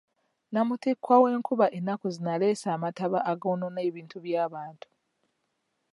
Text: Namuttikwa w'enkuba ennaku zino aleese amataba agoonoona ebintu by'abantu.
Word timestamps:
Namuttikwa 0.53 1.15
w'enkuba 1.23 1.65
ennaku 1.77 2.05
zino 2.15 2.29
aleese 2.35 2.67
amataba 2.75 3.19
agoonoona 3.31 3.79
ebintu 3.89 4.17
by'abantu. 4.25 4.87